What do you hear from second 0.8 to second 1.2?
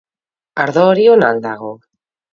hori